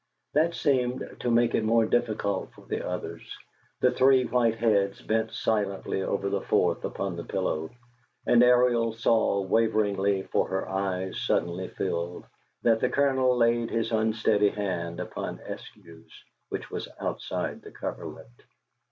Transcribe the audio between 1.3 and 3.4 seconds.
it more difficult for the others;